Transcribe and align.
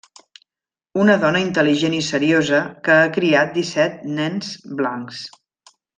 Una 1.01 1.17
dona 1.23 1.41
intel·ligent 1.43 1.97
i 1.99 2.01
seriosa 2.07 2.61
que 2.87 2.95
ha 3.03 3.11
criat 3.19 3.53
disset 3.59 4.01
nens 4.21 4.51
blancs. 4.81 5.21